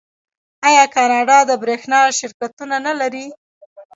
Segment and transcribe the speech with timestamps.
[0.67, 3.25] آیا کاناډا د بریښنا شرکتونه نلري؟